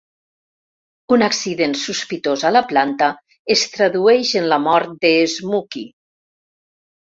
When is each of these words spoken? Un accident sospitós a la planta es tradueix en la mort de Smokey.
Un 1.17 1.25
accident 1.25 1.75
sospitós 1.81 2.47
a 2.49 2.53
la 2.57 2.65
planta 2.73 3.11
es 3.59 3.67
tradueix 3.77 4.35
en 4.43 4.51
la 4.55 4.61
mort 4.67 4.99
de 5.07 5.15
Smokey. 5.39 5.89